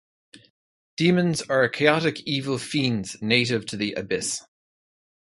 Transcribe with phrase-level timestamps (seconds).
[0.97, 4.43] Demons are chaotic evil fiends native to the Abyss.